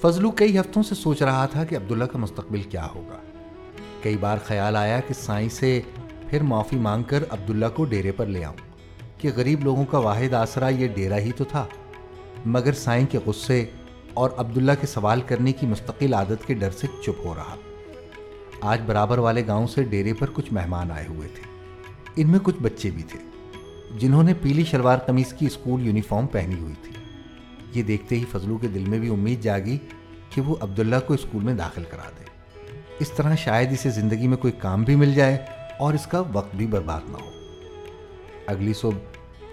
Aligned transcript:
فضلو 0.00 0.30
کئی 0.30 0.58
ہفتوں 0.58 0.82
سے 0.82 0.94
سوچ 0.94 1.22
رہا 1.22 1.46
تھا 1.46 1.64
کہ 1.64 1.76
عبداللہ 1.76 2.04
کا 2.04 2.18
مستقبل 2.18 2.62
کیا 2.62 2.86
ہوگا۔ 2.94 3.16
کئی 4.02 4.16
بار 4.16 4.38
خیال 4.44 4.76
آیا 4.76 5.00
کہ 5.00 5.14
سائیں 5.14 5.48
سے 5.48 5.80
پھر 6.28 6.42
معافی 6.42 6.76
مانگ 6.76 7.02
کر 7.02 7.24
عبداللہ 7.30 7.66
کو 7.74 7.84
ڈیرے 7.84 8.12
پر 8.12 8.26
لے 8.26 8.44
آؤں، 8.44 8.56
کہ 9.18 9.30
غریب 9.36 9.64
لوگوں 9.64 9.84
کا 9.84 9.98
واحد 9.98 10.34
آسرا 10.34 10.68
یہ 10.68 10.88
ڈیرا 10.88 11.18
ہی 11.18 11.32
تو 11.36 11.44
تھا۔ 11.44 11.66
مگر 12.46 12.72
سائیں 12.72 13.06
کے 13.10 13.18
غصے 13.26 13.64
اور 14.14 14.30
عبداللہ 14.36 14.72
کے 14.80 14.86
سوال 14.86 15.20
کرنے 15.20 15.52
کی 15.52 15.66
مستقل 15.66 16.14
عادت 16.14 16.46
کے 16.46 16.54
ڈر 16.54 16.70
سے 16.70 16.86
چپ 17.02 17.26
ہو 17.26 17.34
رہا۔ 17.34 17.56
آج 18.60 18.80
برابر 18.86 19.18
والے 19.18 19.46
گاؤں 19.46 19.66
سے 19.66 19.82
ڈیرے 19.82 20.12
پر 20.12 20.30
کچھ 20.32 20.52
مہمان 20.52 20.90
آئے 20.90 21.06
ہوئے 21.08 21.28
تھے۔ 21.28 21.42
ان 22.16 22.30
میں 22.30 22.38
کچھ 22.42 22.62
بچے 22.62 22.90
بھی 22.90 23.02
تھے، 23.02 23.18
جنہوں 23.98 24.22
نے 24.22 24.34
پیلی 24.42 24.64
شلوار 24.64 24.98
قمیص 24.98 25.32
کی 25.32 25.46
اسکول 25.46 25.86
یونیفارم 25.86 26.26
پہنی 26.26 26.54
ہوئی 26.54 26.74
تھی۔ 26.82 26.92
یہ 27.74 27.82
دیکھتے 27.82 28.16
ہی 28.16 28.24
فضلو 28.32 28.58
کے 28.58 28.68
دل 28.68 28.84
میں 28.88 28.98
بھی 28.98 29.08
امید 29.08 29.40
جاگی 29.40 29.78
کہ 30.30 30.40
وہ 30.40 30.54
عبداللہ 30.60 30.96
کو 31.06 31.14
اسکول 31.14 31.42
میں 31.42 31.54
داخل 31.54 31.82
کرا 31.90 32.10
دے۔ 32.10 32.24
اس 32.98 33.10
طرح 33.10 33.34
شاید 33.34 33.72
اسے 33.72 33.90
زندگی 33.90 34.26
میں 34.28 34.36
کوئی 34.36 34.52
کام 34.52 34.82
بھی 34.82 34.96
مل 34.96 35.14
جائے 35.14 35.38
اور 35.78 35.94
اس 35.94 36.06
کا 36.06 36.22
وقت 36.32 36.56
بھی 36.56 36.66
برباد 36.66 37.00
نہ 37.08 37.16
ہو۔ 37.16 37.30
اگلی 38.46 38.72
صبح 38.72 38.98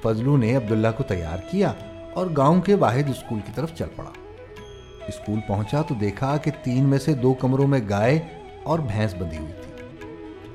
فضلو 0.04 0.38
نے 0.38 0.56
عبداللہ 0.56 0.88
کو 0.98 1.04
تیار 1.04 1.38
کیا 1.52 1.74
اور 2.14 2.28
گاؤں 2.38 2.62
کے 2.62 2.74
واحد 2.74 3.10
اسکول 3.10 3.40
کی 3.46 3.52
طرف 3.56 3.74
چل 3.74 3.88
پڑا۔ 3.96 4.12
اسکول 5.08 5.40
پہنچا 5.48 5.82
تو 5.82 5.96
دیکھا 5.96 6.38
کہ 6.38 6.52
تین 6.64 6.84
میں 6.84 6.98
سے 6.98 7.14
دو 7.14 7.34
کمروں 7.34 7.68
میں 7.68 7.80
گائے 7.90 8.20
اور 8.64 8.80
بھینس 8.80 9.14
بندھی 9.14 9.38
ہوئی 9.38 9.54
تھی۔ 9.54 9.72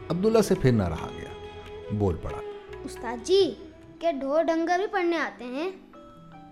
عبداللہ 0.08 0.42
سے 0.42 0.54
پھر 0.54 0.72
نہ 0.72 0.88
رہا 0.88 1.08
گیا۔ 1.18 1.46
بول 1.92 2.16
پڑا، 2.22 2.38
استاد 2.84 3.26
جی 3.26 3.54
کیا 3.98 4.10
ڈھور 4.10 4.42
ڈنگر 4.42 4.78
بھی 4.78 4.86
پڑھنے 4.86 5.16
آتے 5.16 5.44
ہیں؟ 5.44 5.70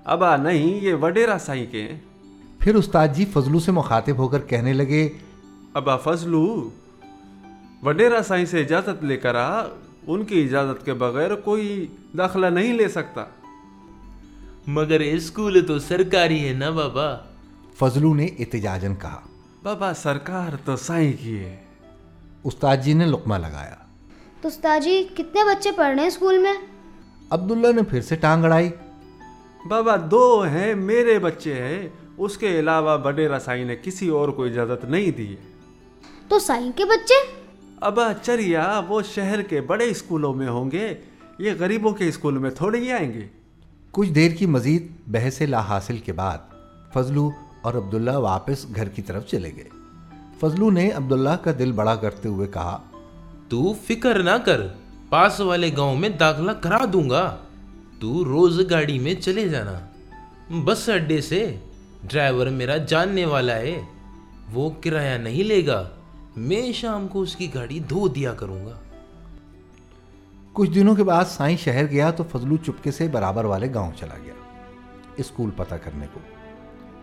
ابا 0.08 0.36
نہیں 0.36 0.84
یہ 0.84 0.94
وڈیرا 0.94 1.38
سائی 1.38 1.66
کے۔ 1.66 1.82
ہیں 1.82 2.00
پھر 2.58 2.74
استاد 2.74 3.08
جی 3.14 3.24
فضلو 3.24 3.60
سے 3.60 3.72
مخاطب 3.72 4.18
ہو 4.18 4.28
کر 4.28 4.40
کہنے 4.40 4.72
لگے 4.72 5.08
ابا 5.74 5.96
فضلو 5.96 6.70
وڈیرا 7.82 8.22
سائی 8.22 8.46
سے 8.46 8.60
اجازت 8.60 9.04
لے 9.04 9.16
کر 9.16 9.34
آ 9.34 9.64
ان 10.06 10.24
کی 10.24 10.44
اجازت 10.44 10.84
کے 10.84 10.92
بغیر 10.94 11.34
کوئی 11.34 11.86
داخلہ 12.18 12.46
نہیں 12.46 12.72
لے 12.72 12.88
سکتا۔ 12.88 13.24
مگر 14.66 15.00
اسکول 15.00 15.66
تو 15.66 15.78
سرکاری 15.78 16.48
ہے 16.48 16.52
نا 16.52 16.70
بابا؟ 16.70 17.16
فضلو 17.78 18.14
نے 18.14 18.26
احتجاجن 18.38 18.94
کہا۔ 18.94 19.20
بابا 19.62 19.94
سرکار 19.94 20.56
تو 20.64 20.76
سائی 20.76 21.12
کی 21.12 21.38
ہے۔ 21.38 21.56
استاد 22.44 22.76
جی 22.84 22.92
نے 22.92 23.04
لقمہ 23.04 23.34
لگایا۔ 23.34 23.74
تو 24.40 24.48
استاد 24.48 24.80
جی 24.84 25.06
کتنے 25.14 25.44
بچے 25.44 25.70
پڑھ 25.76 25.94
رہے 25.94 26.00
ہیں 26.00 26.08
اسکول 26.08 26.38
میں؟ 26.38 26.54
عبداللہ 27.30 27.72
نے 27.72 27.82
پھر 27.82 28.00
سے 28.00 28.16
ٹانگ 28.16 28.44
اڑائی۔ 28.44 28.70
بابا 29.68 29.96
دو 30.10 30.42
ہیں 30.42 30.74
میرے 30.74 31.18
بچے 31.18 31.54
ہیں 31.54 31.88
اس 32.18 32.38
کے 32.38 32.58
علاوہ 32.58 32.98
وڈیرا 33.04 33.38
سائی 33.38 33.64
نے 33.64 33.76
کسی 33.82 34.08
اور 34.08 34.28
کو 34.28 34.44
اجازت 34.44 34.84
نہیں 34.84 35.10
دی۔ 35.10 35.36
تو 36.28 36.38
سائن 36.38 36.70
کے 36.76 36.84
بچے؟ 36.84 37.42
ابا 37.80 38.12
چریا 38.22 38.80
وہ 38.88 39.02
شہر 39.14 39.42
کے 39.42 39.60
بڑے 39.60 39.84
اسکولوں 39.84 40.34
میں 40.34 40.48
ہوں 40.48 40.70
گے۔ 40.70 40.94
یہ 41.38 41.52
غریبوں 41.58 41.90
کے 41.90 42.08
اسکول 42.08 42.38
میں 42.38 42.50
تھوڑے 42.50 42.78
ہی 42.78 42.92
آئیں 42.92 43.12
گے۔ 43.12 43.26
کچھ 43.90 44.10
دیر 44.10 44.32
کی 44.32 44.46
مزید 44.46 44.86
بحث 45.06 45.40
لا 45.40 45.60
حاصل 45.60 45.98
کے 45.98 46.12
بعد 46.12 46.38
فضلو 46.92 47.30
اور 47.62 47.74
عبداللہ 47.74 48.16
واپس 48.16 48.66
گھر 48.74 48.88
کی 48.88 49.02
طرف 49.02 49.26
چلے 49.26 49.50
گئے۔ 49.56 49.68
فضلو 50.40 50.70
نے 50.70 50.90
عبداللہ 50.90 51.36
کا 51.44 51.50
دل 51.58 51.72
بڑا 51.72 51.94
کرتے 51.94 52.28
ہوئے 52.28 52.48
کہا 52.48 52.82
تو 53.48 53.72
فکر 53.86 54.22
نہ 54.22 54.36
کر 54.44 54.60
پاس 55.08 55.40
والے 55.40 55.70
گاؤں 55.76 55.96
میں 55.96 56.08
داخلہ 56.08 56.52
کرا 56.52 56.84
دوں 56.92 57.10
گا۔ 57.10 57.36
تو 58.00 58.24
روز 58.24 58.60
گاڑی 58.70 58.98
میں 58.98 59.14
چلے 59.14 59.48
جانا۔ 59.48 59.78
بس 60.64 60.88
اڈے 60.88 61.20
سے 61.20 61.56
ڈرائیور 62.02 62.46
میرا 62.46 62.76
جاننے 62.76 63.24
والا 63.24 63.56
ہے، 63.56 63.80
وہ 64.52 64.70
کرایہ 64.80 65.18
نہیں 65.18 65.44
لے 65.44 65.66
گا۔ 65.66 65.88
میں 66.36 66.72
شام 66.72 67.08
کو 67.08 67.20
اس 67.20 67.36
کی 67.36 67.54
گاڑی 67.54 67.78
دھو 67.78 68.08
دیا 68.08 68.34
کروں 68.34 68.66
گا۔ 68.66 68.72
کچھ 70.52 70.70
دنوں 70.70 70.94
کے 70.94 71.04
بعد 71.04 71.24
سائیں 71.24 71.56
شہر 71.56 71.86
گیا 71.90 72.10
تو 72.10 72.24
فضلو 72.32 72.56
چپکے 72.56 72.90
سے 72.90 73.08
برابر 73.08 73.44
والے 73.44 73.74
گاؤں 73.74 73.92
چلا 73.96 74.14
گیا، 74.24 74.34
اسکول 75.16 75.50
پتہ 75.56 75.74
کرنے 75.74 76.06
کو۔ 76.12 76.20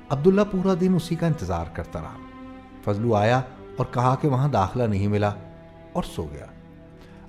عبداللہ 0.10 0.42
پورا 0.52 0.74
دن 0.82 0.96
اسی 0.96 1.16
کا 1.16 1.28
انتظار 1.28 1.66
کرتا 1.74 2.02
رہا۔ 2.02 2.18
فضلو 2.84 3.16
آیا 3.16 3.42
اور 3.78 3.86
کہا 3.92 4.16
کہ 4.22 4.28
وہاں 4.28 4.50
داخلہ 4.50 4.84
نہیں 4.84 5.08
ملا 5.08 5.32
اور 5.94 6.04
سو 6.04 6.28
گیا۔ 6.34 6.46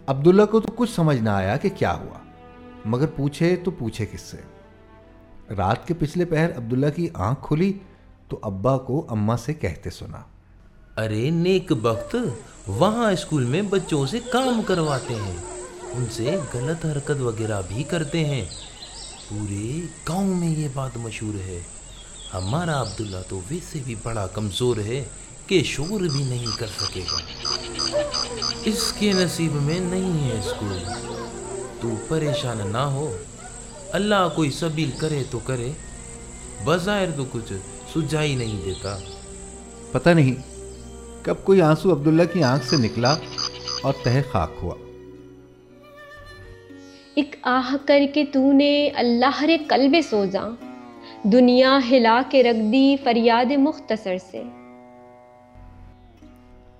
عبداللہ 0.07 0.43
کو 0.51 0.61
تو 0.61 0.73
کچھ 0.77 0.91
سمجھ 0.91 1.21
نہ 1.21 1.31
آیا 1.31 1.57
کہ 1.57 1.69
کیا 1.77 1.95
ہوا۔ 1.95 2.26
مگر 2.87 3.07
پوچھے 3.07 3.57
تو 3.57 3.71
پوچھے 3.71 4.07
کس 4.07 4.21
سے۔ 4.21 4.37
رات 5.55 5.89
کے 5.89 5.95
پچھلے 5.95 6.25
پہر 6.25 6.57
عبداللہ 6.57 6.91
کی 6.97 7.09
آنکھ 7.15 7.41
کھلی 7.47 7.73
تو 8.29 8.39
ابا 8.43 8.79
کو 8.79 9.07
اما 9.09 9.37
سے 9.37 9.55
کہتے 9.55 9.91
سنا۔ 9.91 10.23
ارے 10.97 11.31
نیک 11.31 11.73
بخت، 11.73 12.17
وہاں 12.67 13.13
اسکول 13.13 13.45
میں 13.45 13.63
بچوں 13.63 14.07
سے 14.07 14.21
کام 14.33 14.63
کرواتے 14.63 15.15
ہیں۔ 15.15 15.37
ان 15.93 16.05
سے 16.11 16.37
غلط 16.55 16.87
حرکت 16.87 17.21
وغیرہ 17.21 17.63
بھی 17.69 17.83
کرتے 17.83 18.25
ہیں۔ 18.25 18.45
پورے 19.29 19.81
گاؤں 20.09 20.35
میں 20.35 20.49
یہ 20.49 20.69
بات 20.75 20.97
مشہور 20.97 21.35
ہے۔ 21.35 21.61
ہمارا 22.35 22.81
عبداللہ 22.81 23.17
تو 23.29 23.41
ویسے 23.51 23.79
بھی 23.85 23.95
بڑا 24.03 24.27
کمزور 24.27 24.77
ہے 24.77 25.05
کہ 25.47 25.63
شور 25.63 26.01
بھی 26.01 26.25
نہیں 26.25 26.59
کر 26.59 26.67
سکے 26.67 27.01
گا۔ 27.13 27.19
اس 28.65 28.93
کے 28.99 29.13
نصیب 29.13 29.53
میں 29.55 29.81
نہیں 29.81 30.31
ہے 30.31 30.39
اسکول۔ 30.39 30.79
تو 31.87 31.95
پریشان 32.09 32.59
نہ 32.73 32.79
ہو۔ 32.79 33.17
اللہ 33.93 34.29
کوئی 34.35 34.51
سبیل 34.51 34.91
کرے 34.91 35.23
تو 35.31 35.39
کرے 35.39 35.71
بظاہر 36.65 37.11
تو 37.11 37.25
کچھ 37.33 37.53
سجائی 37.95 38.35
نہیں 38.37 38.65
دیتا۔ 38.65 38.97
پتہ 39.93 40.11
نہیں 40.11 40.35
کب 41.23 41.35
کوئی 41.45 41.61
آنسو 41.61 41.93
عبداللہ 41.93 42.23
کی 42.33 42.43
آنکھ 42.43 42.67
سے 42.67 42.77
نکلا 42.77 43.17
اور 43.83 43.93
تہ 44.03 44.09
خاک 44.33 44.51
ہوا۔ 44.63 44.75
ایک 47.15 47.37
آہ 47.43 47.77
کر 47.87 48.01
کے 48.15 48.25
تو 48.25 48.53
نے 48.53 48.89
اللہ 48.89 49.43
رے 49.43 49.57
قلب 49.59 49.97
سوزا 50.11 50.49
دنیا 51.23 51.79
ہلا 51.91 52.23
کے 52.31 52.43
رکھ 52.43 52.73
دی 52.73 52.97
فریاد 53.05 53.53
مختصر 53.59 54.17
سے۔ 54.31 54.43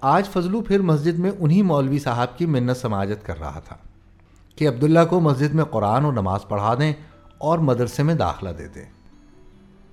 آج 0.01 0.27
فضلو 0.27 0.61
پھر 0.61 0.81
مسجد 0.81 1.19
میں 1.19 1.31
انہی 1.41 1.63
مولوی 1.63 1.99
صاحب 1.99 2.39
کی 2.39 2.47
منت 2.47 2.77
سماجت 2.77 3.27
کر 3.27 3.39
رہا 3.39 3.61
تھا۔ 3.61 3.77
کہ 4.57 4.69
عبداللہ 4.69 4.99
کو 5.11 5.21
مسجد 5.21 5.55
میں 5.55 5.65
قرآن 5.65 6.05
اور 6.05 6.13
نماز 6.13 6.49
پڑھا 6.49 6.75
دیں 6.75 6.93
اور 7.39 7.59
مدرسے 7.59 8.03
میں 8.03 8.15
داخلہ 8.15 8.49
دے 8.49 8.69
دیں۔ 8.69 8.85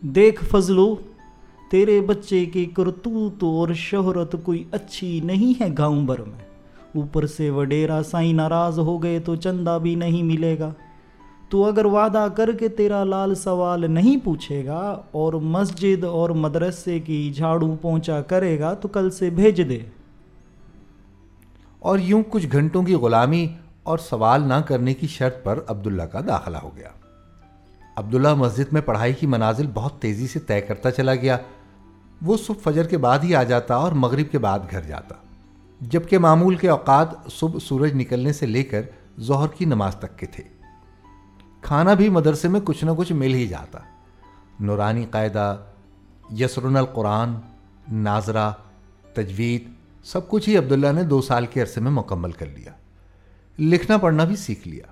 دیکھ 0.01 0.45
فضلو 0.45 0.95
تیرے 1.71 2.01
بچے 2.01 2.45
کی 2.45 2.65
کرتوت 2.65 3.43
اور 3.43 3.73
شہرت 3.73 4.35
کوئی 4.43 4.63
اچھی 4.71 5.19
نہیں 5.23 5.61
ہے 5.61 5.67
گاؤں 5.77 6.05
بھر 6.05 6.19
میں۔ 6.19 6.45
اوپر 6.95 7.27
سے 7.27 7.49
وڈیرا 7.49 8.03
سائی 8.03 8.33
ناراض 8.33 8.79
ہو 8.79 9.03
گئے 9.03 9.19
تو 9.19 9.35
چندہ 9.35 9.79
بھی 9.81 9.95
نہیں 9.95 10.23
ملے 10.23 10.59
گا۔ 10.59 10.71
تو 11.49 11.65
اگر 11.65 11.85
وعدہ 11.85 12.27
کر 12.35 12.51
کے 12.51 12.67
تیرا 12.67 13.03
لال 13.03 13.35
سوال 13.35 13.91
نہیں 13.91 14.17
پوچھے 14.23 14.65
گا 14.65 15.01
اور 15.11 15.33
مسجد 15.33 16.03
اور 16.03 16.29
مدرسے 16.29 16.99
کی 16.99 17.33
جھاڑو 17.33 17.75
پہنچا 17.81 18.21
کرے 18.21 18.59
گا 18.59 18.73
تو 18.73 18.87
کل 18.87 19.09
سے 19.09 19.29
بھیج 19.29 19.69
دے۔ 19.69 19.79
اور 21.79 21.99
یوں 21.99 22.23
کچھ 22.29 22.47
گھنٹوں 22.51 22.83
کی 22.83 22.93
غلامی 22.93 23.47
اور 23.83 23.97
سوال 23.97 24.41
نہ 24.41 24.53
کرنے 24.53 24.93
کی 24.93 25.07
شرط 25.07 25.43
پر 25.43 25.59
عبداللہ 25.67 26.03
کا 26.03 26.19
داخلہ 26.27 26.57
ہو 26.57 26.71
گیا۔ 26.75 26.89
عبداللہ 27.95 28.33
مسجد 28.33 28.73
میں 28.73 28.81
پڑھائی 28.81 29.13
کی 29.13 29.27
منازل 29.27 29.67
بہت 29.73 30.01
تیزی 30.01 30.27
سے 30.27 30.39
طے 30.39 30.61
کرتا 30.61 30.91
چلا 30.91 31.15
گیا۔ 31.15 31.37
وہ 32.21 32.37
صبح 32.37 32.71
فجر 32.71 32.87
کے 32.87 32.97
بعد 32.97 33.19
ہی 33.19 33.35
آ 33.35 33.43
جاتا 33.43 33.75
اور 33.75 33.91
مغرب 33.91 34.31
کے 34.31 34.37
بعد 34.37 34.59
گھر 34.71 34.81
جاتا۔ 34.81 35.15
جبکہ 35.81 36.17
معمول 36.17 36.55
کے 36.55 36.69
اوقات 36.69 37.07
صبح 37.31 37.59
سورج 37.59 37.93
نکلنے 37.93 38.33
سے 38.33 38.45
لے 38.45 38.63
کر 38.63 38.81
ظہر 39.19 39.47
کی 39.47 39.65
نماز 39.65 39.95
تک 39.95 40.19
کے 40.19 40.25
تھے۔ 40.25 40.43
کھانا 41.61 41.93
بھی 41.93 42.09
مدرسے 42.09 42.47
میں 42.47 42.59
کچھ 42.63 42.85
نہ 42.85 42.91
کچھ 42.97 43.13
مل 43.13 43.33
ہی 43.33 43.47
جاتا۔ 43.47 43.79
نورانی 44.59 45.05
قاعدہ 45.11 45.57
یسرن 46.39 46.77
القرآن، 46.77 47.33
ناظرہ، 47.91 48.51
تجوید، 49.13 49.63
سب 50.03 50.29
کچھ 50.29 50.49
ہی 50.49 50.57
عبداللہ 50.57 50.91
نے 50.91 51.03
دو 51.03 51.21
سال 51.21 51.45
کے 51.45 51.61
عرصے 51.61 51.81
میں 51.81 51.91
مکمل 51.91 52.31
کر 52.31 52.45
لیا۔ 52.45 52.71
لکھنا 53.59 53.97
پڑھنا 53.97 54.23
بھی 54.23 54.35
سیکھ 54.35 54.67
لیا۔ 54.67 54.83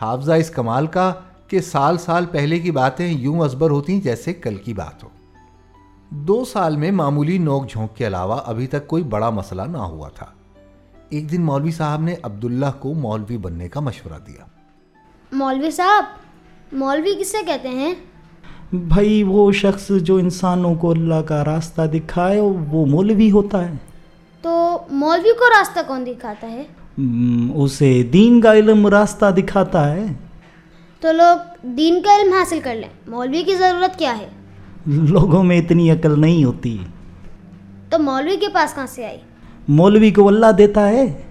حافظہ 0.00 0.32
اس 0.32 0.50
کمال 0.50 0.86
کا 0.86 1.12
کہ 1.48 1.60
سال 1.60 1.98
سال 1.98 2.26
پہلے 2.26 2.58
کی 2.58 2.70
باتیں 2.70 3.08
یوں 3.08 3.40
ازبر 3.40 3.70
ہوتی 3.70 4.00
جیسے 4.00 4.32
کل 4.32 4.54
کی 4.54 4.74
بات 4.74 5.04
ہو۔ 5.04 5.08
دو 6.10 6.44
سال 6.44 6.76
میں 6.76 6.90
معمولی 6.90 7.38
نوک 7.38 7.68
جھونک 7.68 7.96
کے 7.96 8.06
علاوہ 8.06 8.40
ابھی 8.44 8.66
تک 8.66 8.86
کوئی 8.86 9.02
بڑا 9.02 9.30
مسئلہ 9.30 9.62
نہ 9.62 9.78
ہوا 9.78 10.08
تھا۔ 10.08 10.26
ایک 11.08 11.32
دن 11.32 11.42
مولوی 11.42 11.70
صاحب 11.70 12.00
نے 12.00 12.14
عبداللہ 12.22 12.66
کو 12.78 12.94
مولوی 12.94 13.36
بننے 13.36 13.68
کا 13.68 13.80
مشورہ 13.80 14.18
دیا۔ 14.26 14.44
مولوی 15.32 15.70
صاحب 15.70 16.04
مولوی 16.72 17.14
کسے 17.20 17.38
کہتے 17.46 17.68
ہیں؟ 17.68 17.94
بھائی 18.72 19.22
وہ 19.22 19.52
شخص 19.52 19.90
جو 19.90 20.16
انسانوں 20.16 20.74
کو 20.74 20.90
اللہ 20.90 21.22
کا 21.28 21.44
راستہ 21.44 21.82
دکھائے 21.82 22.40
وہ 22.40 22.86
مولوی 22.86 23.30
ہوتا 23.30 23.68
ہے۔ 23.68 23.74
تو 24.42 24.78
مولوی 24.90 25.32
کو 25.38 25.44
راستہ 25.58 25.80
کون 25.86 26.06
دکھاتا 26.06 26.50
ہے؟ 26.50 26.64
اسے 27.54 28.02
دین 28.02 28.40
کا 28.40 28.52
علم 28.52 28.86
راستہ 28.86 29.30
دکھاتا 29.30 29.92
ہے۔ 29.92 30.06
تو 31.00 31.12
لوگ 31.12 31.66
دین 31.66 32.02
کا 32.02 32.16
علم 32.16 32.32
حاصل 32.32 32.58
کر 32.62 32.74
لیں۔ 32.74 33.10
مولوی 33.10 33.42
کی 33.42 33.54
ضرورت 33.54 33.98
کیا 33.98 34.18
ہے؟ 34.18 34.28
لوگوں 34.86 35.44
میں 35.44 35.58
اتنی 35.58 35.90
عقل 35.90 36.20
نہیں 36.20 36.44
ہوتی۔ 36.44 36.78
تو 37.90 37.98
مولوی 37.98 38.36
کے 38.36 38.46
پاس 38.52 38.74
کہاں 38.74 38.86
سے 38.86 39.06
آئی؟ 39.06 39.16
مولوی 39.68 40.10
کو 40.10 40.28
اللہ 40.28 40.52
دیتا 40.58 40.88
ہے۔ 40.88 41.22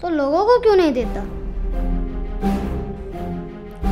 تو 0.00 0.08
لوگوں 0.08 0.44
کو 0.44 0.60
کیوں 0.60 0.76
نہیں 0.76 0.90
دیتا؟ 0.90 1.24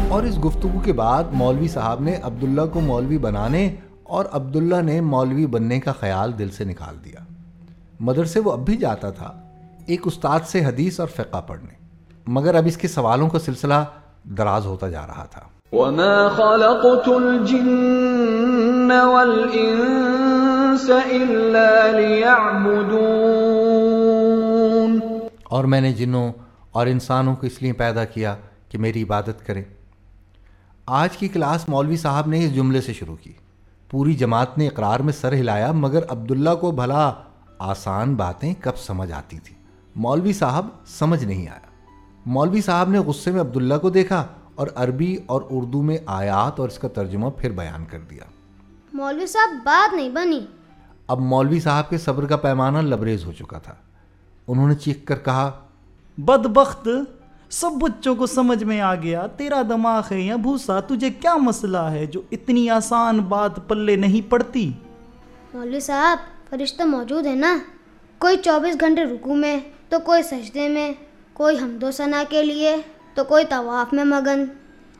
اور 0.09 0.23
اس 0.23 0.45
گفتگو 0.45 0.81
کے 0.85 0.93
بعد 0.93 1.25
مولوی 1.33 1.69
صاحب 1.69 2.01
نے 2.01 2.17
عبداللہ 2.23 2.63
کو 2.73 2.81
مولوی 2.81 3.19
بنانے 3.19 3.75
اور 4.03 4.25
عبداللہ 4.33 4.83
نے 4.83 5.01
مولوی 5.01 5.47
بننے 5.47 5.81
کا 5.81 5.93
خیال 5.93 6.39
دل 6.39 6.51
سے 6.51 6.65
نکال 6.65 6.95
دیا۔ 7.05 7.25
مدرسے 8.01 8.41
وہ 8.41 8.53
اب 8.53 8.67
بھی 8.67 8.77
جاتا 8.77 9.11
تھا۔ 9.11 9.46
ایک 9.87 10.01
استاد 10.05 10.41
سے 10.47 10.65
حدیث 10.65 11.01
اور 11.01 11.09
فقہ 11.09 11.43
پڑھنے۔ 11.47 11.75
مگر 12.27 12.55
اب 12.55 12.67
اس 12.67 12.77
کے 12.77 12.89
سوالوں 12.89 13.29
کا 13.29 13.39
سلسلہ 13.39 13.75
دراز 14.25 14.67
ہوتا 14.67 14.89
جا 14.89 15.07
رہا 15.07 15.25
تھا۔ 15.25 15.41
وما 15.73 16.29
خلقت 16.29 17.09
الجن 17.09 18.91
والانس 18.91 20.91
الا 20.91 22.01
ليعبدون۔ 22.01 25.01
اور 25.45 25.65
میں 25.65 25.81
نے 25.81 25.93
جنوں 25.93 26.33
اور 26.73 26.87
انسانوں 26.87 27.37
کو 27.37 27.47
اس 27.47 27.63
لیے 27.63 27.73
پیدا 27.73 28.05
کیا 28.05 28.37
کہ 28.69 28.79
میری 28.79 29.03
عبادت 29.03 29.47
کریں۔ 29.47 29.65
آج 30.87 31.17
کی 31.17 31.29
کلاس 31.29 31.69
مولوی 31.69 31.97
صاحب 31.97 32.27
نے 32.27 32.45
اس 32.45 32.55
جملے 32.55 32.81
سے 32.81 32.93
شروع 32.93 33.17
کی۔ 33.17 33.33
پوری 33.91 34.15
جماعت 34.15 34.59
نے 34.59 34.67
اقرار 34.67 35.01
میں 35.01 35.13
سر 35.13 35.33
ہلایا 35.33 35.73
مگر 35.73 36.01
عبداللہ 36.09 36.51
کو 36.61 36.71
بھلا 36.71 37.13
آسان 37.59 38.15
باتیں 38.15 38.55
کب 38.61 38.77
سمجھ 38.77 39.13
آتی 39.13 39.39
تھی 39.39 39.56
مولوی 39.97 40.33
صاحب 40.33 40.67
سمجھ 40.87 41.25
نہیں 41.25 41.49
آیا۔ 41.49 41.67
مولوی 42.27 42.61
صاحب 42.61 42.91
نے 42.91 42.99
غصے 42.99 43.31
میں 43.31 43.41
عبداللہ 43.41 43.75
کو 43.75 43.91
دیکھا 43.91 44.27
اور 44.55 44.67
عربی 44.75 45.17
اور 45.27 45.43
اردو 45.51 45.83
میں 45.83 45.99
آیات 46.07 46.61
اور 46.61 46.69
اس 46.69 46.79
کا 46.79 46.89
ترجمہ 46.89 47.31
پھر 47.31 47.51
بیان 47.51 47.85
کر 47.85 47.99
دیا۔ 48.11 48.25
مولوی 48.93 49.27
صاحب 49.27 49.57
بات 49.65 49.95
نہیں 49.95 50.09
بنی۔ 50.09 50.47
اب 51.07 51.21
مولوی 51.21 51.61
صاحب 51.61 51.91
کے 51.91 51.99
صبر 51.99 52.27
کا 52.27 52.37
پیمانہ 52.37 52.79
لبریز 52.79 53.25
ہو 53.25 53.33
چکا 53.33 53.59
تھا۔ 53.59 53.75
انہوں 54.47 54.69
نے 54.69 54.75
چیخ 54.75 54.97
کر 55.05 55.17
کہا 55.17 55.53
بدبخت 56.19 56.89
سب 57.51 57.71
بچوں 57.81 58.15
کو 58.15 58.27
سمجھ 58.27 58.65
میں 58.65 58.81
آ 58.81 58.95
گیا 58.95 59.27
تیرا 59.27 59.63
دماغ 59.69 60.03
ہے 60.11 60.21
یا 60.21 60.37
بھوسا 60.37 60.81
تجھے 60.81 61.11
کیا 61.11 61.37
مسئلہ 61.37 61.79
ہے 61.79 62.07
جو 62.07 62.23
اتنی 62.33 62.71
آسان 62.71 63.19
بات 63.19 63.69
پلے 63.69 63.97
نہیں 63.97 64.31
پڑتی؟ 64.31 64.73
مولوی 65.55 65.81
صاحب 65.81 66.19
فرشتہ 66.51 66.83
موجود 66.83 67.27
ہے 67.27 67.35
نا۔ 67.35 67.59
کوئی 68.19 68.37
چوبیس 68.37 68.77
گھنٹے 68.81 69.05
رکو 69.05 69.35
میں 69.35 69.61
تو 69.89 69.99
کوئی 69.99 70.23
سجدے 70.23 70.69
میں 70.69 70.93
کوئی 71.33 71.59
حمد 71.59 71.83
و 71.83 71.91
ثنا 71.91 72.25
کے 72.29 72.43
لیے 72.43 72.77
تو 73.15 73.25
کوئی 73.25 73.45
طواف 73.49 73.93
میں 73.93 74.05
مگن۔ 74.05 74.45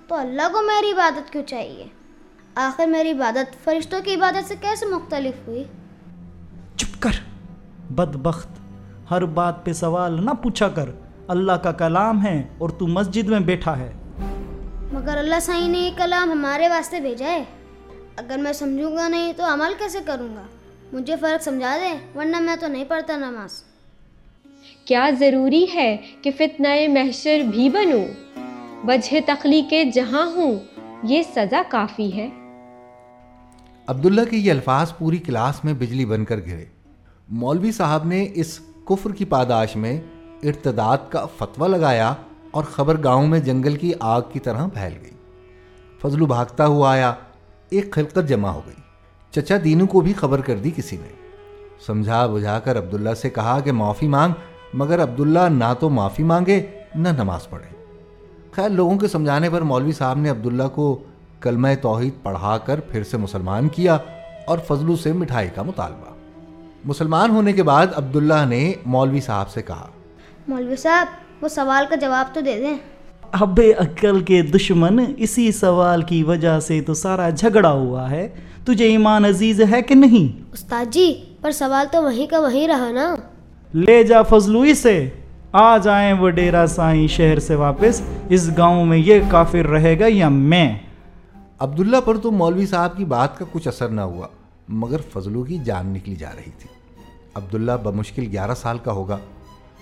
تو 0.09 0.15
اللہ 0.15 0.43
کو 0.53 0.63
میری 0.63 0.93
عبادت 0.93 1.33
کیوں 1.33 1.43
چاہیے؟ 1.43 1.87
آخر 2.55 2.87
میری 2.87 3.11
عبادت 3.11 3.65
فرشتوں 3.65 4.01
کی 4.01 4.15
عبادت 4.15 4.49
سے 4.49 4.55
کیسے 4.61 4.87
مختلف 4.87 5.49
ہوئی؟ 5.49 5.65
چپ 6.77 7.03
کر۔ 7.03 7.11
بدبخت 7.93 8.49
ہر 9.11 9.25
بات 9.25 9.65
پہ 9.65 9.73
سوال 9.73 10.25
نہ 10.25 10.31
پوچھا 10.31 10.69
کر۔ 10.69 10.89
اللہ 11.29 11.53
کا 11.53 11.73
کلام 11.73 12.27
ہے 12.27 12.43
اور 12.59 12.71
تو 12.71 12.87
مسجد 12.87 13.29
میں 13.29 13.41
بیٹھا 13.41 13.79
ہے۔ 13.79 13.93
مگر 14.93 15.17
اللہ 15.17 15.41
سائی 15.43 15.69
نے 15.69 15.79
یہ 15.79 15.91
کلام 15.97 16.31
ہمارے 16.31 16.69
واسطے 16.69 17.01
بھیجا 17.01 17.27
ہے۔ 17.27 17.45
اگر 18.17 18.39
میں 18.39 18.53
سمجھوں 18.53 18.97
گا 18.97 19.09
نہیں 19.09 19.33
تو 19.33 19.45
عمل 19.45 19.73
کیسے 19.79 19.99
کروں 20.07 20.37
گا؟ 20.37 20.43
مجھے 20.93 21.17
فرق 21.21 21.43
سمجھا 21.43 21.77
دے 21.77 22.19
ورنہ 22.19 22.41
میں 22.41 22.57
تو 22.57 22.67
نہیں 22.67 22.85
پڑھتا 22.85 23.17
نماز۔ 23.17 23.65
کیا 24.87 25.11
ضروری 25.19 25.67
ہے 25.75 25.97
کہ 26.23 26.31
فتنہ 26.39 26.69
محشر 26.89 27.41
بھی 27.51 27.69
بنوں؟ 27.69 28.05
وجہ 28.87 29.15
تخلیق 29.27 29.75
جہاں 29.95 30.31
ہوں، 30.31 30.55
یہ 31.03 31.23
سزا 31.23 31.63
کافی 31.69 32.17
ہے۔ 32.17 32.29
عبداللہ 33.87 34.21
کے 34.31 34.37
یہ 34.37 34.51
الفاظ 34.51 34.93
پوری 34.99 35.19
کلاس 35.19 35.65
میں 35.65 35.73
بجلی 35.73 36.05
بن 36.05 36.25
کر 36.25 36.37
گرے۔ 36.37 36.65
مولوی 37.29 37.73
صاحب 37.73 38.07
نے 38.07 38.27
اس 38.35 38.61
کفر 38.85 39.13
کی 39.13 39.25
پاداش 39.25 39.77
میں 39.77 40.01
ارتداد 40.43 40.99
کا 41.09 41.27
فتویٰ 41.27 41.69
لگایا 41.69 42.15
اور 42.51 42.65
خبر 42.65 42.97
گاؤں 43.05 43.27
میں 43.27 43.39
جنگل 43.39 43.77
کی 43.77 43.93
آگ 44.01 44.23
کی 44.33 44.39
طرح 44.39 44.67
پھیل 44.67 44.93
گئی۔ 45.03 45.11
فضلو 46.03 46.27
بھاگتا 46.27 46.67
ہوا 46.67 46.93
آیا، 46.93 47.15
ایک 47.71 47.93
خلقت 47.93 48.19
جمع 48.29 48.49
ہو 48.49 48.63
گئی۔ 48.67 48.81
چچا 49.31 49.55
دینو 49.65 49.87
کو 49.87 50.01
بھی 50.01 50.13
خبر 50.13 50.41
کر 50.41 50.57
دی 50.57 50.71
کسی 50.77 50.97
نے۔ 50.97 51.29
سمجھا 51.87 52.27
بجھا 52.27 52.59
کر 52.59 52.79
عبداللہ 52.79 53.15
سے 53.15 53.31
کہا 53.31 53.61
کہ 53.61 53.73
معافی 53.73 54.09
مانگ 54.09 54.33
مگر 54.77 55.03
عبداللہ 55.03 55.39
نہ 55.39 55.75
تو 55.81 55.91
معافی 55.91 56.23
مانگے 56.23 56.67
نہ 56.95 57.09
نماز 57.09 57.51
پڑھے۔ 57.51 57.77
خیر 58.53 58.69
لوگوں 58.69 58.99
کے 58.99 59.09
سمجھانے 59.09 59.51
پر 59.51 59.61
مولوی 59.61 59.93
صاحب 59.93 60.19
نے 60.19 60.29
عبداللہ 60.29 60.69
کو 60.75 60.99
کلمہ 61.41 61.69
توحید 61.83 62.13
پڑھا 62.23 62.59
کر 62.59 62.81
پھر 62.81 63.03
سے 63.03 63.17
مسلمان 63.17 63.69
کیا 63.69 63.99
اور 64.47 64.59
فضلو 64.59 64.97
سے 64.97 65.13
مٹھائی 65.13 65.49
کا 65.55 65.63
مطالبہ۔ 65.63 66.13
مسلمان 66.85 67.31
ہونے 67.31 67.53
کے 67.53 67.63
بعد 67.63 67.87
عبداللہ 67.95 68.45
نے 68.49 68.73
مولوی 68.87 69.21
صاحب 69.21 69.51
سے 69.51 69.63
کہا 69.63 69.87
مولوی 70.49 70.77
صاحب 70.77 71.07
وہ 71.43 71.49
سوال 71.49 71.85
کا 71.89 71.97
جواب 71.97 72.35
تو 72.35 72.41
دے 72.41 72.61
دیں۔ 72.61 72.77
اب 73.33 73.61
عقل 73.79 74.21
کے 74.21 74.43
دشمن 74.43 75.05
اسی 75.17 75.53
سوال 75.53 76.03
کی 76.03 76.23
وجہ 76.23 76.61
سے 76.61 76.81
تو 76.81 76.95
سارا 76.95 77.31
جھگڑا 77.31 77.71
ہوا 77.71 78.11
ہے۔ 78.11 78.29
تجھے 78.65 78.85
ایمان 78.85 79.25
عزیز 79.25 79.61
ہے 79.73 79.83
کہ 79.83 79.95
نہیں؟ 79.95 80.43
استاد 80.53 80.93
جی 80.93 81.25
پر 81.41 81.51
سوال 81.51 81.87
تو 81.93 82.03
وہیں 82.03 82.27
کا 82.27 82.41
وہیں 82.41 82.69
رہا 82.69 82.91
نا۔ 82.91 83.15
لے 83.75 84.05
جا 84.05 84.23
فضلوئی 84.23 84.75
سے۔ 84.75 85.09
آ 85.53 85.77
جائیں 85.77 86.13
وہ 86.13 86.31
ڈیرہ 86.31 86.67
سائیں 86.67 87.07
شہر 87.07 87.39
سے 87.39 87.55
واپس۔ 87.55 88.03
اس 88.29 88.51
گاؤں 88.59 88.87
میں 88.87 88.99
یہ 88.99 89.21
کافر 89.31 89.67
رہے 89.67 90.01
گا 90.01 90.05
یا 90.09 90.29
میں؟ 90.29 90.79
عبداللہ 91.59 91.97
پر 92.05 92.17
تو 92.17 92.31
مولوی 92.31 92.67
صاحب 92.67 92.97
کی 92.97 93.05
بات 93.05 93.39
کا 93.39 93.45
کچھ 93.53 93.69
اثر 93.69 93.89
نہ 93.89 94.01
ہوا 94.01 94.27
مگر 94.69 94.97
فضلو 95.13 95.43
کی 95.43 95.59
جان 95.59 95.87
نکلی 95.87 96.15
جا 96.15 96.31
رہی 96.37 96.51
تھی۔ 96.59 96.69
عبداللہ 97.35 97.73
بمشکل 97.83 98.25
گیارہ 98.33 98.55
سال 98.55 98.79
کا 98.79 98.93
ہوگا 98.93 99.19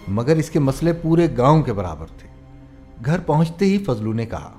مگر 0.08 0.36
اس 0.36 0.50
کے 0.50 0.58
مسئلے 0.58 0.92
پورے 0.92 1.28
گاؤں 1.36 1.62
کے 1.62 1.72
برابر 1.72 2.06
تھے۔ 2.06 2.28
گھر 3.04 3.18
پہنچتے 3.18 3.64
ہی 3.64 3.78
فضلو 3.78 4.12
نے 4.12 4.26
کہا 4.26 4.50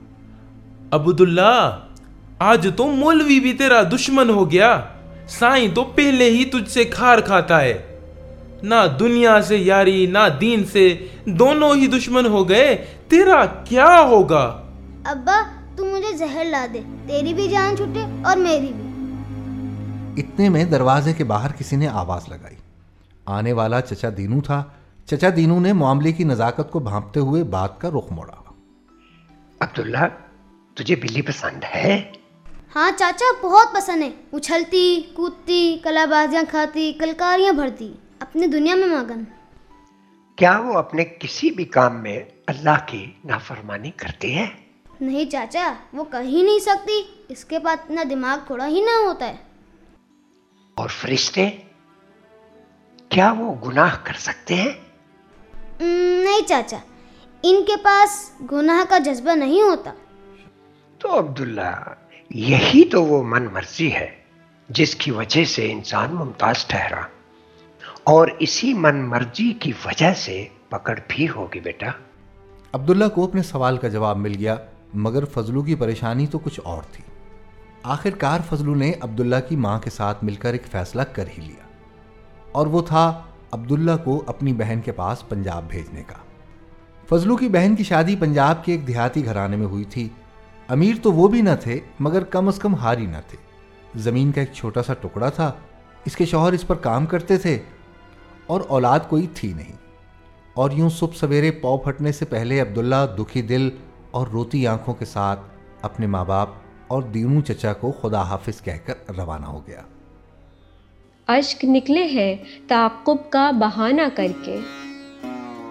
عبداللہ 0.91 1.79
آج 2.39 2.67
تو 2.75 2.87
مولوی 2.87 3.39
بھی 3.39 3.53
تیرا 3.53 3.81
دشمن 3.83 4.29
ہو 4.29 4.51
گیا۔ 4.51 4.81
سائیں 5.27 5.67
تو 5.75 5.83
پہلے 5.83 6.29
ہی 6.29 6.45
تجھ 6.45 6.69
سے 6.69 6.83
کھار 6.83 7.17
کھاتا 7.17 7.61
ہے۔ 7.61 7.94
نہ 8.65 8.75
دنیا 8.99 9.41
سے 9.41 9.57
یاری 9.57 10.05
نہ 10.05 10.29
دین 10.41 10.65
سے 10.65 11.07
دونوں 11.25 11.75
ہی 11.75 11.87
دشمن 11.87 12.25
ہو 12.25 12.49
گئے 12.49 12.85
تیرا 13.07 13.45
کیا 13.45 14.01
ہوگا؟ 14.01 14.63
ابا 15.05 15.41
تو 15.75 15.85
مجھے 15.85 16.17
زہر 16.17 16.45
لا 16.45 16.65
دے 16.73 16.81
تیری 17.07 17.33
بھی 17.33 17.47
جان 17.47 17.77
چھٹے 17.77 18.05
اور 18.23 18.37
میری 18.37 18.71
بھی۔ 18.75 18.85
اتنے 20.21 20.49
میں 20.49 20.63
دروازے 20.63 21.13
کے 21.13 21.23
باہر 21.23 21.51
کسی 21.51 21.75
نے 21.75 21.87
آواز 21.87 22.21
لگائی۔ 22.29 22.55
آنے 23.25 23.53
والا 23.53 23.81
چچا 23.81 24.09
دینو 24.17 24.41
تھا۔ 24.41 24.63
چچا 25.05 25.27
دینو 25.35 25.59
نے 25.59 25.73
معاملے 25.73 26.11
کی 26.11 26.23
نزاکت 26.23 26.71
کو 26.71 26.79
بھانپتے 26.79 27.19
ہوئے 27.19 27.43
بات 27.43 27.81
کا 27.81 27.89
رخ 27.89 28.11
موڑا۔ 28.11 28.53
عبداللہ 29.59 30.07
تجھے 30.75 30.95
بلی 30.95 31.21
پسند 31.21 31.63
ہے؟ 31.75 32.11
ہاں 32.75 32.91
چاچا 32.97 33.47
بہت 33.47 33.75
پسند 33.75 34.01
ہے۔ 34.01 34.09
اچھلتی 34.33 35.01
کودتی 35.13 35.77
کلا 35.83 36.05
بازیاں 36.05 36.43
کھاتی 36.49 36.93
کلکاریاں 36.99 37.53
بھرتی۔ 37.53 37.93
اپنے 38.35 38.47
دنیا 38.47 38.75
میں 38.75 38.87
مگن 38.87 39.23
کیا 40.35 40.59
وہ 40.59 40.73
اپنے 40.73 41.05
کسی 41.05 41.51
بھی 41.51 41.65
کام 41.65 42.03
میں 42.03 42.19
اللہ 42.47 42.85
کی 42.85 43.11
نافرمانی 43.25 43.91
کرتی 43.91 44.37
ہے؟ 44.37 44.47
نہیں 45.01 45.25
چاچا 45.25 45.73
وہ 45.93 46.03
کہیں 46.03 46.43
نہیں 46.43 46.59
سکتی۔ 46.59 47.01
اس 47.29 47.45
کے 47.45 47.59
پاس 47.59 47.79
اتنا 47.83 48.03
دماغ 48.09 48.37
تھوڑا 48.47 48.67
ہی 48.67 48.81
نہ 48.81 49.05
ہوتا 49.05 49.27
ہے۔ 49.27 49.35
اور 50.75 50.89
فرشتے 50.89 51.49
کیا 53.09 53.33
وہ 53.37 53.55
گناہ 53.67 53.97
کر 54.03 54.13
سکتے 54.13 54.55
ہیں؟ 54.55 54.71
نہیں 56.23 56.47
چاچا۔ 56.47 56.77
ان 57.43 57.63
کے 57.67 57.75
پاس 57.83 58.31
گناہ 58.51 58.89
کا 58.89 58.97
جذبہ 58.97 59.35
نہیں 59.35 59.61
ہوتا۔ 59.61 59.93
تو 60.99 61.19
عبداللہ 61.19 61.93
یہی 62.29 62.89
تو 62.89 63.03
وہ 63.03 63.23
من 63.23 63.47
مرضی 63.53 63.93
ہے 63.93 64.23
جس 64.69 64.95
کی 64.95 65.11
وجہ 65.11 65.43
سے 65.43 65.71
انسان 65.71 66.15
ممتاز 66.15 66.65
ٹھہرا۔ 66.65 67.01
اور 68.05 68.27
اسی 68.39 68.73
من 68.73 68.97
مرضی 68.97 69.53
کی 69.53 69.71
وجہ 69.85 70.13
سے 70.13 70.47
پکڑ 70.69 70.99
بھی 71.07 71.27
ہوگی 71.29 71.59
بیٹا۔ 71.59 71.87
عبداللہ 72.73 73.05
کو 73.15 73.23
اپنے 73.23 73.43
سوال 73.43 73.77
کا 73.77 73.87
جواب 73.87 74.17
مل 74.17 74.35
گیا، 74.39 74.55
مگر 74.93 75.25
فضلو 75.25 75.61
کی 75.61 75.75
پریشانی 75.75 76.27
تو 76.27 76.39
کچھ 76.39 76.59
اور 76.63 76.83
تھی۔ 76.91 77.03
آخر 77.83 78.09
کار 78.09 78.39
فضلو 78.49 78.75
نے 78.75 78.91
عبداللہ 79.01 79.35
کی 79.49 79.55
ماں 79.55 79.79
کے 79.79 79.89
ساتھ 79.89 80.23
مل 80.23 80.35
کر 80.35 80.51
ایک 80.51 80.65
فیصلہ 80.65 81.01
کر 81.01 81.27
ہی 81.37 81.43
لیا۔ 81.43 81.67
اور 82.51 82.67
وہ 82.67 82.81
تھا 82.81 83.21
عبداللہ 83.51 83.91
کو 84.03 84.23
اپنی 84.27 84.53
بہن 84.53 84.79
کے 84.85 84.91
پاس 84.91 85.29
پنجاب 85.29 85.63
بھیجنے 85.69 86.03
کا۔ 86.07 86.15
فضلو 87.09 87.37
کی 87.37 87.47
بہن 87.47 87.75
کی 87.75 87.83
شادی 87.83 88.15
پنجاب 88.15 88.65
کے 88.65 88.71
ایک 88.71 88.87
دیہاتی 88.87 89.25
گھرانے 89.25 89.55
میں 89.55 89.67
ہوئی 89.67 89.83
تھی۔ 89.83 90.09
امیر 90.67 90.95
تو 91.01 91.13
وہ 91.13 91.27
بھی 91.27 91.41
نہ 91.41 91.55
تھے، 91.61 91.79
مگر 91.99 92.23
کم 92.23 92.47
از 92.47 92.59
کم 92.59 92.75
ہاری 92.75 93.05
نہ 93.05 93.17
تھے۔ 93.27 93.37
زمین 93.95 94.31
کا 94.31 94.41
ایک 94.41 94.53
چھوٹا 94.53 94.83
سا 94.83 94.93
ٹکڑا 94.93 95.29
تھا، 95.29 95.51
اس 96.05 96.15
کے 96.15 96.25
شوہر 96.25 96.53
اس 96.53 96.67
پر 96.67 96.75
کام 96.75 97.05
کرتے 97.05 97.37
تھے۔ 97.37 97.59
اور 98.47 98.61
اولاد 98.67 98.99
کوئی 99.09 99.27
تھی 99.35 99.53
نہیں۔ 99.53 99.75
اور 100.53 100.71
یوں 100.71 100.89
صبح 100.89 101.15
سویرے 101.15 101.51
پاؤ 101.51 101.77
پھٹنے 101.77 102.11
سے 102.11 102.25
پہلے 102.25 102.59
عبداللہ 102.59 102.95
دکھی 103.17 103.41
دل 103.41 103.69
اور 104.11 104.27
روتی 104.27 104.67
آنکھوں 104.67 104.93
کے 104.93 105.05
ساتھ 105.05 105.39
اپنے 105.81 106.07
ماں 106.07 106.25
باپ 106.25 106.49
اور 106.87 107.03
دینو 107.03 107.41
چچا 107.41 107.73
کو 107.73 107.91
خدا 107.91 108.21
حافظ 108.21 108.61
کہہ 108.61 108.73
کر 108.85 109.15
روانہ 109.17 109.45
ہو 109.45 109.67
گیا۔ 109.67 109.81
اشک 111.27 111.65
نکلے 111.65 112.05
ہے 112.05 112.35
تعقب 112.67 113.15
کا 113.29 113.51
بہانہ 113.51 114.01
کر 114.15 114.27
کے۔ 114.45 114.59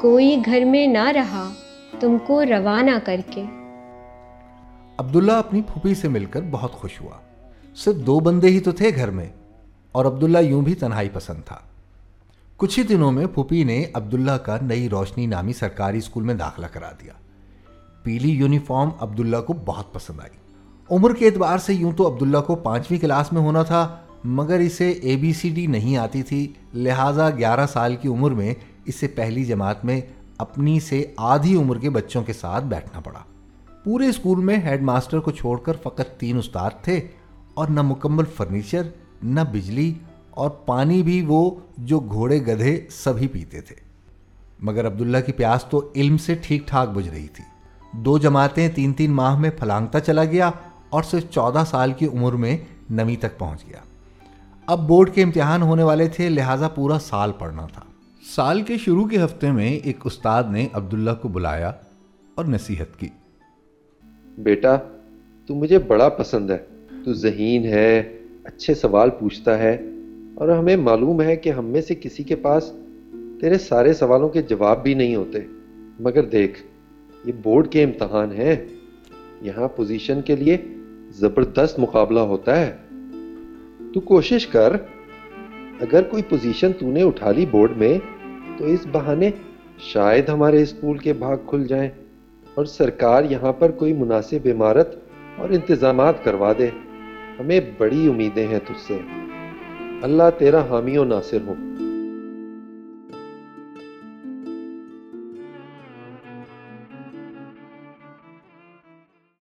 کوئی 0.01 0.37
گھر 0.45 0.65
میں 0.65 0.87
نہ 0.87 1.09
رہا 1.09 1.53
تم 2.01 2.17
کو 2.27 2.45
روانہ 2.45 2.99
کر 3.05 3.21
کے۔ 3.31 3.43
عبداللہ 4.99 5.33
اپنی 5.33 5.63
پھوپھی 5.63 5.95
سے 5.95 6.09
مل 6.09 6.25
کر 6.25 6.41
بہت 6.51 6.73
خوش 6.73 7.01
ہوا۔ 7.01 7.19
صرف 7.77 7.97
دو 7.97 8.21
بندے 8.21 8.49
ہی 8.49 8.61
تو 8.61 8.73
تھے 8.73 8.91
گھر 8.97 9.11
میں 9.11 9.29
اور 9.93 10.05
عبداللہ 10.05 10.39
یوں 10.39 10.63
بھی 10.63 10.75
تنہائی 10.75 11.09
پسند 11.13 11.43
تھا۔ 11.45 11.59
کچھ 12.57 12.79
ہی 12.79 12.85
دنوں 12.85 13.13
میں 13.13 13.27
پھوپھی 13.27 13.65
نے 13.65 13.85
عبداللہ 13.95 14.33
کا 14.33 14.57
نئی 14.63 14.89
روشنی 14.89 15.27
نامی 15.27 15.53
سرکاری 15.53 15.99
اسکول 15.99 16.25
میں 16.25 16.35
داخلہ 16.35 16.67
کرا 16.67 16.91
دیا۔ 17.03 17.13
پیلی 18.03 18.31
یونیفارم 18.31 18.89
عبداللہ 19.01 19.37
کو 19.47 19.53
بہت 19.53 19.95
پسند 19.95 20.21
آئی۔ 20.21 20.39
عمر 20.91 21.15
کے 21.15 21.27
اعتبار 21.27 21.59
سے 21.59 21.75
یوں 21.75 21.93
تو 21.93 22.15
عبداللہ 22.15 22.39
کو 22.39 22.55
پانچویں 22.55 22.99
کلاس 22.99 23.33
میں 23.33 23.41
ہونا 23.41 23.63
تھا، 23.63 23.97
مگر 24.25 24.59
اسے 24.59 24.91
اے 24.91 25.17
بی 25.17 25.33
سی 25.33 25.49
ڈی 25.49 25.67
نہیں 25.67 25.97
آتی 25.97 26.23
تھی، 26.23 26.53
لہٰذا 26.75 27.31
گیارہ 27.31 27.67
سال 27.67 27.97
کی 27.97 28.09
عمر 28.09 28.31
میں 28.31 28.55
اسے 28.85 29.07
پہلی 29.07 29.45
جماعت 29.45 29.85
میں 29.85 30.01
اپنی 30.39 30.81
سے 30.81 31.05
آدھی 31.17 31.57
عمر 31.57 31.79
کے 31.79 31.91
بچوں 31.91 32.23
کے 32.23 32.33
ساتھ 32.33 32.65
بیٹھنا 32.65 33.01
پڑا۔ 33.01 33.21
پورے 33.85 34.09
اسکول 34.09 34.45
میں 34.45 34.57
ہیڈ 34.57 34.83
ماسٹر 34.83 35.21
کو 35.21 35.31
چھوڑ 35.31 35.59
کر 35.59 35.73
فقط 35.83 36.19
تین 36.19 36.39
استاد 36.39 36.71
تھے 36.83 37.01
اور 37.55 37.69
نہ 37.69 37.83
مکمل 37.83 38.25
فرنیچر، 38.25 38.83
نہ 39.23 39.41
بجلی 39.53 39.95
اور 40.35 40.51
پانی 40.51 41.03
بھی 41.03 41.25
وہ 41.29 41.51
جو 41.79 42.01
گھوڑے 42.01 42.41
گدھے 42.43 42.87
سبھی 42.91 43.29
پیتے 43.29 43.61
تھے۔ 43.61 43.77
مگر 44.61 44.87
عبداللہ 44.87 45.19
کی 45.27 45.33
پیاس 45.33 45.65
تو 45.65 45.93
علم 45.97 46.17
سے 46.17 46.35
ٹھیک 46.43 46.69
ٹھاک 46.69 46.89
بجھ 46.89 47.09
رہی 47.09 47.29
تھی۔ 47.29 47.45
دو 47.93 48.19
جماعتیں 48.19 48.69
تین 48.69 48.93
تین 48.93 49.11
ماہ 49.11 49.39
میں 49.39 49.51
پھلانگتا 49.51 50.01
چلا 50.01 50.25
گیا 50.25 50.51
اور 50.91 51.03
صرف 51.03 51.31
چودہ 51.31 51.65
سال 51.67 51.93
کی 51.93 52.07
عمر 52.07 52.33
میں 52.33 52.59
نمی 52.91 53.17
تک 53.17 53.39
پہنچ 53.39 53.65
گیا۔ 53.69 53.79
اب 54.67 54.89
بورڈ 54.89 55.11
کے 55.15 55.23
امتحان 55.23 55.63
ہونے 55.63 55.83
والے 55.83 56.09
تھے، 56.09 56.29
لہٰذا 56.29 56.69
پورا 56.69 56.99
سال 56.99 57.33
پڑھنا 57.39 57.67
تھا۔ 57.67 57.83
سال 58.35 58.63
کے 58.63 58.79
شروع 58.79 59.05
کے 59.05 59.25
ہفتے 59.25 59.51
میں 59.51 59.71
ایک 59.71 59.99
استاد 60.05 60.45
نے 60.51 60.69
عبداللہ 60.73 61.11
کو 61.23 61.29
بلایا 61.29 61.73
اور 62.35 62.45
نصیحت 62.45 63.01
کی۔ 63.01 63.09
بیٹا، 64.39 64.77
تو 65.47 65.55
مجھے 65.55 65.79
بڑا 65.79 66.09
پسند 66.09 66.51
ہے۔ 66.51 66.57
تو 67.05 67.13
ذہین 67.13 67.65
ہے، 67.65 68.19
اچھے 68.45 68.75
سوال 68.75 69.11
پوچھتا 69.11 69.59
ہے 69.59 69.79
اور 70.35 70.49
ہمیں 70.49 70.77
معلوم 70.77 71.23
ہے 71.23 71.37
کہ 71.37 71.51
ہم 71.51 71.65
میں 71.65 71.81
سے 71.81 71.95
کسی 71.95 72.23
کے 72.23 72.37
پاس 72.37 72.73
تیرے 73.41 73.59
سارے 73.59 73.93
سوالوں 73.93 74.29
کے 74.29 74.43
جواب 74.43 74.83
بھی 74.83 74.95
نہیں 74.95 75.17
ہوتے۔ 75.17 75.39
مگر 76.01 76.23
دیکھ، 76.23 76.63
یہ 77.25 77.33
بورڈ 77.43 77.69
کے 77.69 77.83
امتحان 77.83 78.33
ہیں۔ 78.33 78.57
یہاں 79.43 79.69
پوزیشن 79.69 80.23
کے 80.23 80.37
لیے 80.37 80.57
زبردست 81.11 81.79
مقابلہ 81.79 82.21
ہوتا 82.21 82.67
ہے۔ 82.67 82.77
تو 83.95 84.01
کوشش 84.01 84.47
کر، 84.47 84.73
اگر 85.81 86.03
کوئی 86.03 86.23
پوزیشن 86.29 86.73
تو 86.73 86.91
نے 86.91 87.03
اٹھا 87.03 87.33
لی 87.33 87.47
بورڈ 87.51 87.77
میں، 87.77 87.99
تو 88.59 88.65
اس 88.65 88.87
بہانے 88.93 89.31
شاید 89.79 90.29
ہمارے 90.29 90.63
اسکول 90.63 90.99
کے 90.99 91.13
بھاگ 91.13 91.37
کھل 91.47 91.67
جائیں 91.67 91.91
اور 92.55 92.65
سرکار 92.65 93.25
یہاں 93.31 93.53
پر 93.53 93.71
کوئی 93.71 93.93
مناسب 93.93 94.49
عمارت 94.55 94.99
اور 95.37 95.49
انتظامات 95.49 96.25
کروا 96.25 96.53
دے۔ 96.59 96.69
ہمیں 97.41 97.61
بڑی 97.79 98.09
امیدیں 98.09 98.47
ہیں 98.47 98.61
تجھ 98.67 98.81
سے۔ 98.87 99.24
اللہ 100.05 100.23
تیرا 100.39 100.63
حامی 100.69 100.97
و 100.97 101.05
ناصر 101.05 101.39
ہو۔ 101.47 101.55